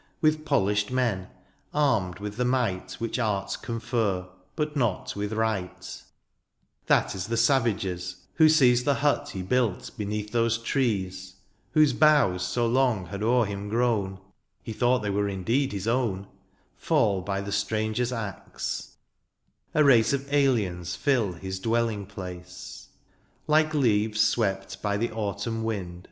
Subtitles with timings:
[0.19, 1.27] With polished men,
[1.75, 6.01] armed with the might Which arts confer, but not with right:
[6.87, 11.15] That is the savage's, who sees The hut he built beneath those trees,—
[11.75, 14.19] 94 DIONYSIUS, Whose boughs so long had o^er him grown^
[14.63, 16.25] He thought they were indeed his own^—
[16.87, 18.97] Fall by the stranger's axe—
[19.75, 22.87] a race Of aliens fill his dwelling place:
[23.45, 25.99] Like leaves swept by the autumn wind.